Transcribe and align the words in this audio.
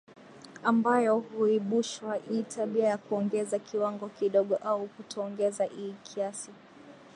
ambayo 0.63 1.17
huibushwa 1.19 2.19
ii 2.31 2.43
tabia 2.43 2.87
ya 2.87 2.97
kuongeza 2.97 3.59
kiwango 3.59 4.09
kidogo 4.09 4.55
au 4.55 4.87
kutoongeza 4.87 5.67
iii 5.77 5.95
kiasi 6.03 6.51